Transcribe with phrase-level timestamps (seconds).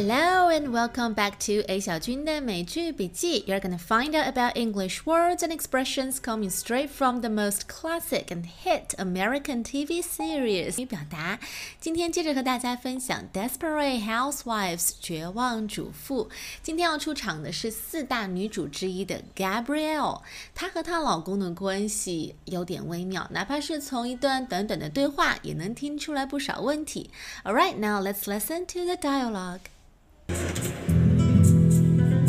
[0.00, 3.44] Hello and welcome back to A 小军的美剧笔记.
[3.46, 8.26] You're gonna find out about English words and expressions coming straight from the most classic
[8.26, 10.80] and hit American TV series.
[10.80, 11.38] 语表达。
[11.80, 16.28] 今天接着和大家分享《Desperate Housewives》绝望主妇。
[16.62, 20.22] 今天要出场的是四大女主之一的 Gabrielle。
[20.54, 27.10] 她和她老公的关系有点微妙，哪怕是从一段短短的对话，也能听出来不少问题。
[27.44, 29.60] Alright, now let's listen to the dialogue.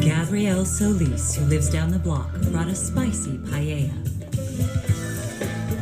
[0.01, 3.93] Gabrielle Solis, who lives down the block, brought a spicy paella.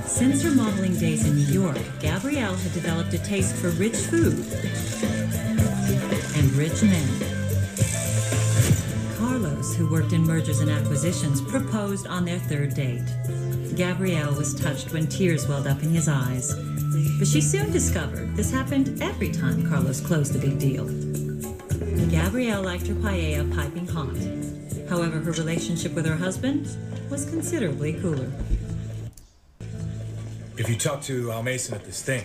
[0.06, 4.45] Since her modeling days in New York, Gabrielle had developed a taste for rich food
[6.37, 7.09] and rich men.
[9.16, 13.05] Carlos, who worked in mergers and acquisitions, proposed on their third date.
[13.77, 16.55] Gabrielle was touched when tears welled up in his eyes.
[17.19, 21.09] But she soon discovered this happened every time Carlos closed a big deal.
[22.09, 24.16] Gabrielle liked her paella piping hot.
[24.89, 26.67] However, her relationship with her husband
[27.09, 28.31] was considerably cooler.
[30.58, 32.23] If you talk to Al Mason at this thing,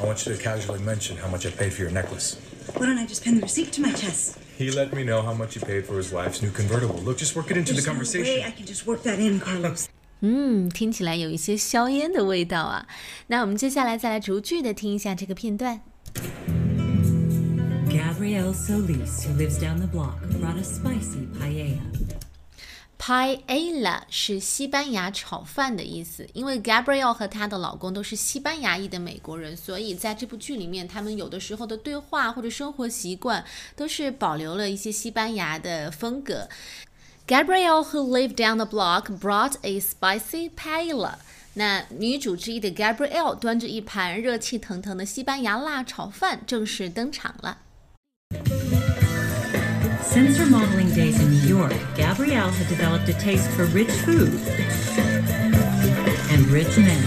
[0.00, 2.36] I want you to casually mention how much I paid for your necklace.
[2.74, 4.38] Why don't I just pin the receipt to my chest?
[4.56, 7.00] He let me know how much he paid for his wife's new convertible.
[7.04, 8.34] Look, just work it into There's the no conversation.
[8.34, 9.88] way I can just work that in, Carlos.
[10.22, 12.86] 嗯，听起来有一些硝烟的味道啊。
[13.28, 15.80] 那我们接下来再来逐句的听一下这个片段。
[18.15, 21.81] Gabrielle Solis, who lives down the block, brought a spicy paella.
[22.97, 33.43] Paella 是西班牙炒饭的意思，因为 Gabrielle 和她的老公都是西班牙裔的美国人，所以在这部剧里面，他们有的时候的对话或者生活习惯
[33.75, 36.47] 都是保留了一些西班牙的风格。
[37.27, 41.15] Gabrielle, who lived down the block, brought a spicy paella.
[41.55, 47.57] 那女主之一的 Gabrielle 端着一盘热气腾腾的西班牙辣炒饭正式登场了。
[50.14, 54.30] Since her modeling days in New York, Gabrielle had developed a taste for rich food
[56.30, 56.98] and rich men.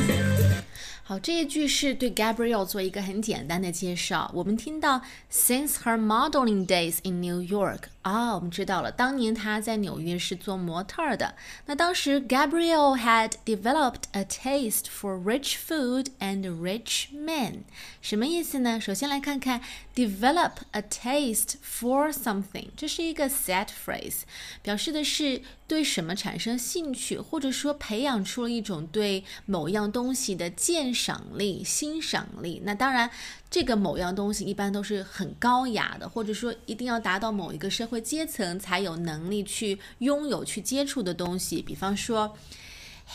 [1.05, 4.31] 好，这一句是对 Gabrielle 做一个很简单的介绍。
[4.33, 11.34] 我们听到 since her modeling days in New York 啊，我们知道了，当年他在纽约是做模特儿的。
[11.66, 17.64] 那当时 Gabriel had developed a taste for rich food and rich men，
[18.00, 18.80] 什么意思呢？
[18.80, 19.60] 首先来看看
[19.94, 24.20] develop a taste for something，这是一个 set phrase，
[24.62, 32.62] 表示的是对什么产生兴趣，或者说培养出了一种对某样东西的鉴赏力、欣赏力。
[32.64, 33.10] 那当然，
[33.50, 41.62] 这个某样东西一般都是很高雅的，或者说一定要达到某一个社会阶层才有能力去拥有、去接触的东西。
[41.62, 42.36] 比方说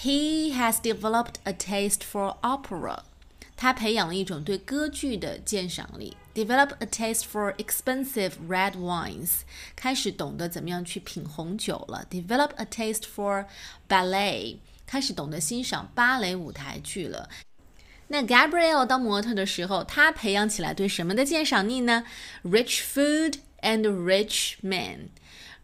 [0.01, 2.99] ，He has developed a taste for opera。
[3.55, 9.41] 他培养了一种对歌剧的鉴赏力，develop a taste for expensive red wines，
[9.75, 13.45] 开始懂得怎么样去品红酒了；develop a taste for
[13.88, 17.29] ballet，开始懂得欣赏芭蕾舞台剧了。
[18.07, 22.03] 那 Gabrielle 当模特的时候，她培养起来对什么的鉴赏力呢
[22.44, 25.09] ？Rich food and a rich man.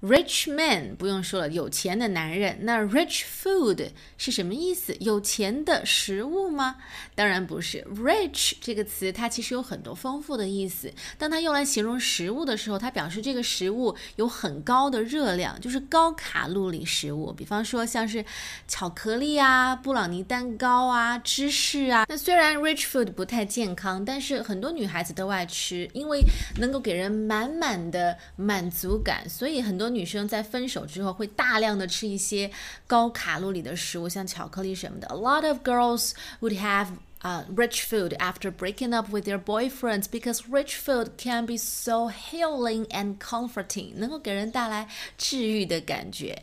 [0.01, 2.59] Rich man 不用说了，有钱的男人。
[2.61, 4.95] 那 rich food 是什么意思？
[5.01, 6.77] 有钱的食物吗？
[7.15, 7.85] 当然不是。
[7.93, 10.89] Rich 这个词它其实有很多丰富的意思。
[11.17, 17.33] 当它用来形容食物的时候，它表示这个食物有很高的热量，就是高卡路里食物。
[17.33, 18.23] 比方说像是
[18.69, 22.05] 巧克力啊、布朗尼蛋糕啊、芝士啊。
[22.07, 26.21] 那虽然 rich food 不太健康，但是很多女孩子都爱吃，因为
[26.57, 29.88] 能够给人满满的满足感，所以很多。
[29.88, 32.50] 女生在分手之后会大量的吃一些
[32.86, 35.06] 高卡路里的食物，像巧克力什么的。
[35.08, 36.88] A lot of girls would have
[37.22, 42.10] uh, rich food after breaking up with their boyfriends because rich food can be so
[42.10, 46.42] healing and comforting，能够给人带来治愈的感觉。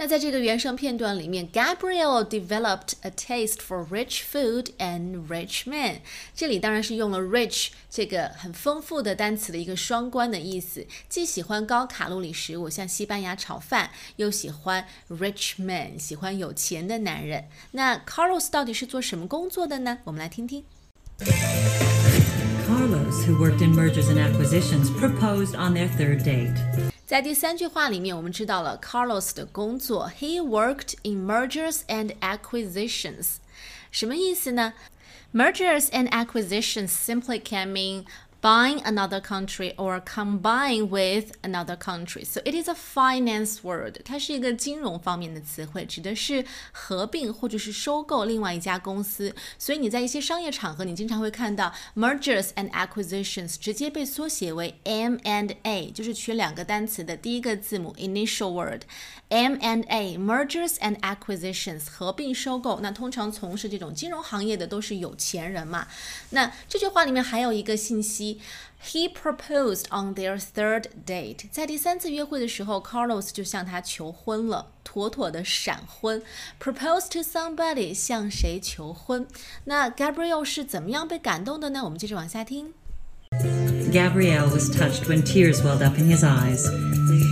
[0.00, 6.00] 那在这个原声片段里面，Gabrielle developed a taste for rich food and rich men。
[6.34, 17.46] 这里当然是用了 rich 这个很丰富的单词的一个双关的意思，既喜欢高卡路里食物，像西班牙炒饭，又喜欢 rich men，喜欢有钱的男人。
[17.70, 19.98] 那 Carlos 到底是做什么工作的呢？
[20.04, 20.64] 我们来听听。
[22.68, 26.52] Carlos, who worked in mergers and acquisitions, proposed on their third date.
[27.10, 33.36] 在第三句话里面，我们知道了 Carlos 的工作，He worked in mergers and acquisitions，
[33.90, 34.72] 什么意思呢？
[35.32, 38.04] Mergers and acquisitions simply can mean
[38.41, 42.25] buying another country or combine with another country.
[42.25, 44.01] So it is a finance word.
[44.03, 49.35] 它是一个金融方面的词汇，指的是合并或者是收购另外一家公司。
[49.59, 58.81] 所以你在一些商业场合，你经常会看到 mergers and acquisitions 直接被缩写为 M and A，就是取两个单词的第一个字母 initial word。
[59.29, 65.87] M and A mergers and acquisitions 合并收购，那通常从事这种金融行业的都是有钱人嘛。
[66.31, 68.30] 那这句话里面还有一个信息
[68.82, 76.22] ，He proposed on their third date，在第三次约会的时候，Carlos 就向他求婚了，妥妥的闪婚。
[76.60, 79.26] Propose to somebody 向谁求婚？
[79.64, 81.82] 那 Gabrielle 是怎么样被感动的呢？
[81.84, 82.72] 我们接着往下听。
[83.92, 86.66] Gabrielle was touched when tears welled up in his eyes.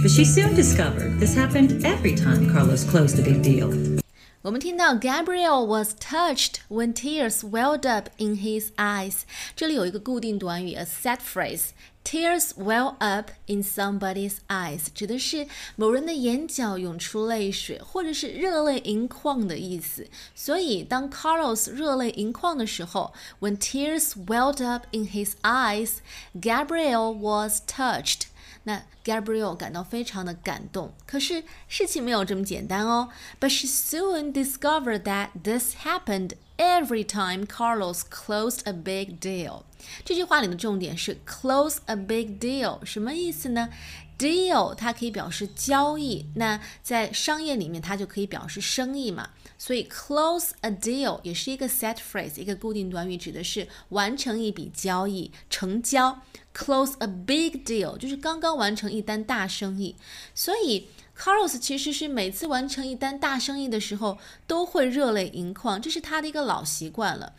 [0.03, 3.98] But she soon discovered this happened every time Carlos closed a big deal.
[4.43, 9.23] 我们听到 Gabriel was touched when tears welled up in his eyes。
[9.57, 15.47] 这里有一个固定短语，a set phrase。Tears well up in somebody's eyes，指的是
[15.77, 20.07] 某人的眼角涌出泪水，或者是热泪盈眶的意思。
[20.35, 28.25] 所以，当 Carlos 热泪盈眶的时候，When tears welled up in his eyes，Gabriel was touched。
[28.64, 33.10] 那 Gabrielle 感到非常的感动，可是事情没有这么简单哦。
[33.40, 39.64] But she soon discovered that this happened every time Carlos closed a big deal。
[40.04, 43.70] 这句话里的重点是 close a big deal，什么意思呢
[44.18, 49.30] ？Deal 它可以表示交易，那在商业里面它就可以表示生意嘛。
[49.60, 56.22] 所以 close a deal 也是一个 set phrase，一个固定短语，指的是完成一笔交易、成交。
[56.56, 59.96] Close a big deal 就是刚刚完成一单大生意。
[60.34, 64.18] 所以 Carlos 其实是每次完成一单大生意的时候
[64.48, 67.34] 都会热泪盈眶，这是他的一个老习惯了。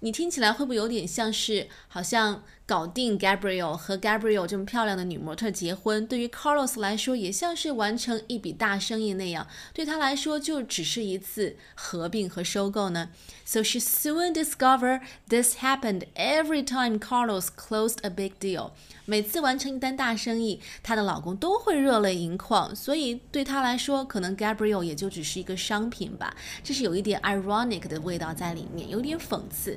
[0.00, 2.42] 你听起来会不会有点像是好像？
[2.70, 9.44] 搞定 Gabriel 和 Gabriel 这么漂亮的女模特结婚，对于 Carlos 来说也像是完成一笔大生意那样，
[9.74, 13.10] 对他来说就只是一次合并和收购呢。
[13.44, 18.70] So she soon discovered this happened every time Carlos closed a big deal。
[19.04, 26.36] 每次完成一单大生意，她的老公都会热泪盈眶，所以对她来说，可能 Gabriel 也就只是一个商品吧。
[26.62, 29.76] 这是有一点 ironic 的味道在里面，有点讽刺。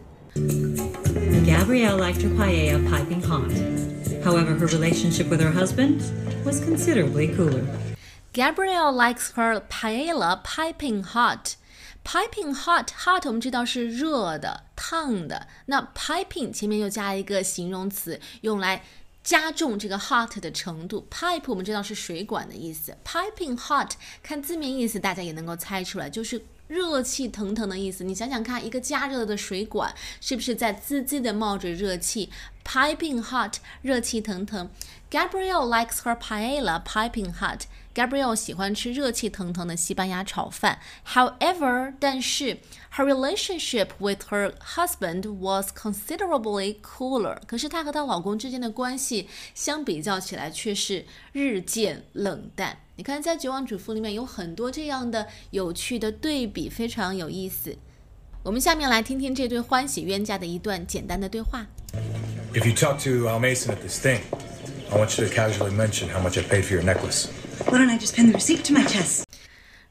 [1.45, 3.51] Gabrielle liked her paella piping hot.
[4.25, 6.03] However, her relationship with her husband
[6.45, 7.65] was considerably cooler.
[8.33, 11.57] Gabrielle likes her paella piping hot.
[12.05, 15.47] Piping hot, hot 我们知道是热的、烫的。
[15.67, 18.83] 那 piping 前面又加一个形容词，用来
[19.23, 21.07] 加重这个 hot 的程度。
[21.11, 22.97] Pipe 我们知道是水管的意思。
[23.05, 23.91] Piping hot
[24.23, 32.30] 看字面意思，大家也能够猜出来，就是 热气腾腾的意思，你想想看，一个加热的水管是不是在滋滋的冒着热气
[32.66, 34.70] ？Piping hot，热气腾腾。
[35.12, 37.62] Gabrielle likes her paella piping hot.
[37.94, 40.80] Gabrielle 喜欢吃热气腾腾的西班牙炒饭。
[41.06, 42.58] However，但是
[42.96, 47.38] her relationship with her husband was considerably cooler。
[47.46, 52.80] 可是她和她老公之间的关系相比较起来却是日渐冷淡。
[52.96, 57.76] 你看，在《绝望主妇》里面有很多这样的有趣的对比，非常有意思。
[58.44, 61.66] 我们下面来听听这对欢喜冤家的一段简单的对话。
[62.54, 64.20] If you talk to Al Mason at this thing,
[64.92, 67.30] I want you to casually mention how much I paid for your necklace.
[67.66, 69.24] Why don't I just pin the receipt to my chest?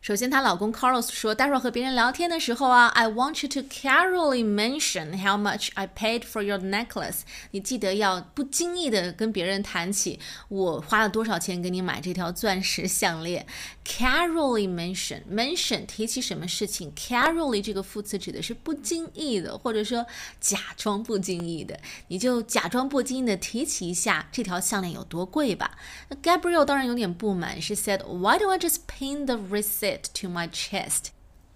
[0.03, 7.21] 首先，她老公 Carlos 说，待会儿和别人聊天的时候啊，I want you to casually mention how much I paid for your necklace。
[7.53, 10.19] 你记得要不经意的跟别人谈起
[10.49, 13.47] 我花了多少钱给你买这条钻石项链。
[13.86, 16.94] Casually mention mention 提起什么事情？
[16.96, 20.06] Casually 这个副词指的是不经意的，或者说
[20.40, 21.80] 假装不经意的，
[22.10, 25.78] 你就假装不经意的提起一下这条项链有多贵吧。
[26.10, 31.12] 那 Gabriel 当然有点不满，She said, "Why don't I just pin the receipt?" it to my chest.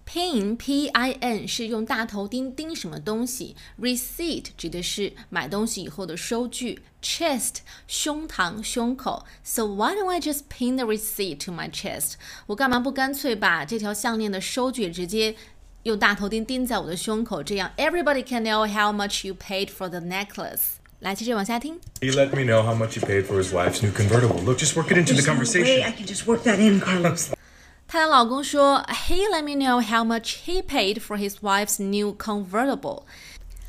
[0.06, 9.24] Pin P I N 是用大头钉钉什么东西，receipt 指的是买东西以后的收据，chest 胸膛胸口。
[9.42, 12.14] So why don't I just pin the receipt to my chest？
[12.46, 15.34] 我干嘛不干脆把这条项链的收据直接
[15.84, 20.74] 用大头钉钉在我的胸口，这样 everybody can know how much you paid for the necklace。
[20.98, 21.80] 来，接着往下听。
[22.00, 24.42] He let me know how much he paid for his wife's new convertible.
[24.44, 25.82] Look, just work it into There's the no way conversation.
[25.84, 27.30] I can just work that in, Carlos.
[27.86, 33.02] 她的老公说：“He let me know how much he paid for his wife's new convertible。”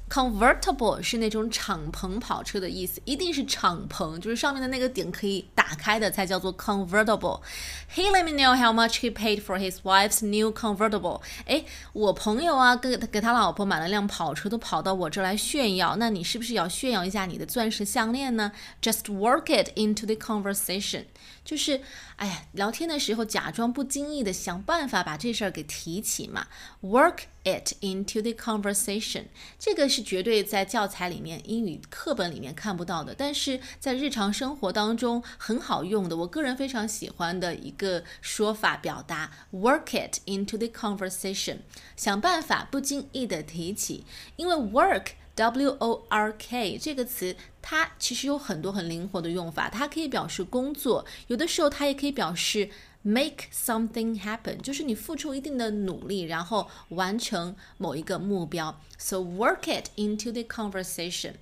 [0.09, 11.21] Convertible 是那种敞篷跑车的意思，一定是敞篷，就是上面的那个顶可以打开的才叫做 convertible。He let me know how much he paid for his wife's new convertible。
[11.47, 15.95] 哎，我朋友啊，给给他老婆买了辆跑车，都跑到我这儿来炫耀。
[15.95, 18.51] 那你是不是要炫耀一下你的钻石项链呢？
[18.83, 21.05] Just work it into the conversation。
[21.48, 21.80] 就是，
[22.16, 26.46] 哎呀，聊天的时候假装不经意的想办法把这事儿给提起嘛。
[26.82, 29.28] Work it into the conversation，
[29.58, 36.18] 这个是绝对在教材里面、英语课本里面看不到的，但是在日常生活当中很好用的。
[36.18, 41.60] 我个人非常喜欢的一个说法表达：Work it into the conversation，
[41.96, 44.04] 想办法不经意的提起，
[44.36, 45.12] 因为 work。
[45.38, 49.68] W O R K 这个词，它其实有很多很灵活的用法。
[49.68, 52.68] 它可以表示工作，有的时候它也可以表示
[53.02, 58.80] make something happen，就是你付出一定的努力，然后完成某一个目标。
[58.98, 61.34] So work it into the conversation.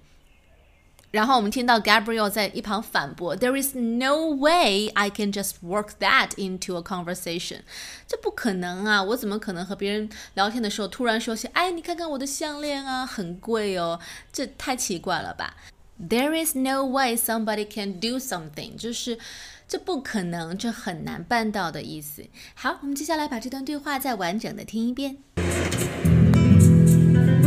[1.16, 7.60] 然后我们听到 Gabriel 在一旁反驳：“There is no way I can just work that into a conversation。”
[8.06, 9.02] 这不可能啊！
[9.02, 13.98] 我怎么可能和别人聊天的时候突然说起：“哎，你看看我的项链啊，很贵哦。”
[14.30, 15.56] 这太奇怪了吧
[15.98, 19.18] ？There is no way somebody can do something，就是
[19.66, 22.26] 这不可能，这很难办到的意思。
[22.54, 25.16] 好，我们接下来把这段对话再完整的听一遍。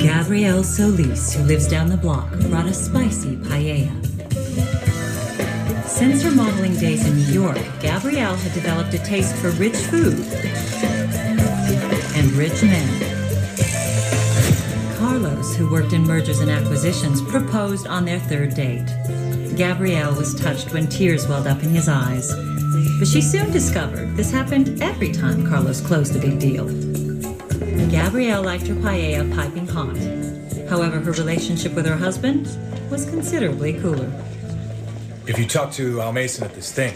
[0.10, 3.94] Gabrielle Solis, who lives down the block, brought a spicy paella.
[5.88, 10.18] Since her modeling days in New York, Gabrielle had developed a taste for rich food
[12.16, 12.89] and rich men.
[14.98, 18.88] Carlos, who worked in mergers and acquisitions, proposed on their third date.
[19.56, 22.34] Gabrielle was touched when tears welled up in his eyes.
[22.98, 26.88] But she soon discovered this happened every time Carlos closed a big deal.
[27.89, 29.98] Gabrielle liked her paella piping hot.
[30.69, 32.48] However, her relationship with her husband
[32.91, 34.12] was considerably cooler.
[35.25, 36.93] If you talk to Al Mason at this thing,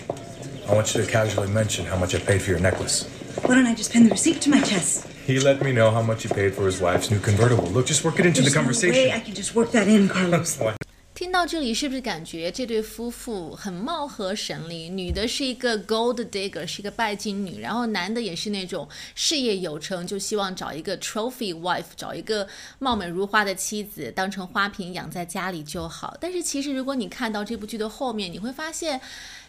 [0.67, 3.09] I want you to casually mention how much I paid for your necklace.
[3.41, 5.07] Why don't I just pin the receipt to my chest?
[5.25, 7.65] He let me know how much he paid for his wife's new convertible.
[7.65, 8.95] Look, just work it into There's the conversation.
[8.95, 10.61] No way I can just work that in, Carlos.
[11.23, 14.89] 听到这里，是不是感觉这对夫妇很貌合神离？
[14.89, 22.45] 女的是一个 gold digger，是一个拜金女，然后男的也是那种事业有成，就希望找一个 trophy wife，找一个
[22.77, 26.17] 貌美如花的妻子，当成花瓶养在家里就好。
[26.19, 28.99] 但是其实，如果你看到这部剧的后面，你会发现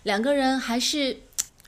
[0.05, 1.17] 两个人还是。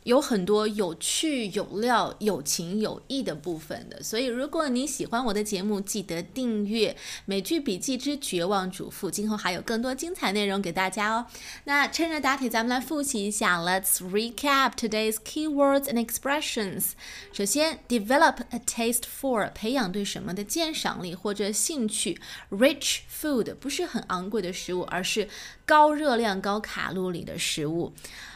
[0.06, 6.92] 有很多有趣、有料、有情有义的部分的，所以如果你喜欢我的节目，记得订阅
[7.24, 11.26] 《美剧笔记之绝望主妇》，今后还有更多精彩内容给大家哦。
[11.64, 16.92] 那趁热打铁，咱们来复习一下，Let's recap today's keywords and expressions。
[17.32, 22.20] 首先，develop a taste for，培养对什么的鉴赏力或者兴趣。
[22.50, 25.28] Rich food 不是很昂贵的食物，而是
[25.66, 27.92] 高热量、高卡路里的食物。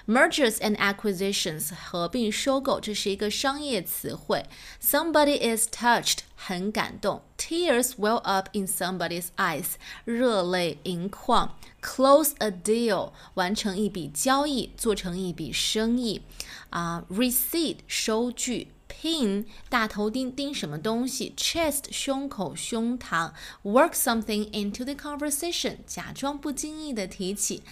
[0.07, 4.45] Mergers and acquisitions 合并收购，这是一个商业词汇。
[4.83, 11.57] Somebody is touched 很感动，Tears well up in somebody's eyes 热泪盈眶。
[11.81, 16.23] Close a deal 完成一笔交易，做成一笔生意。
[16.71, 18.73] 啊、，Receipt 收据。
[18.91, 23.33] Pin 大头钉钉什么东西，chest 胸口胸膛
[23.63, 27.63] ，work something into the conversation 假装不经意的提起。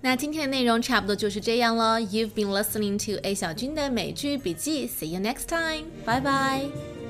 [0.00, 2.00] 那今天的内容差不多就是这样了。
[2.00, 4.86] You've been listening to A 小军的美剧笔记。
[4.86, 5.86] See you next time.
[6.04, 7.03] Bye bye.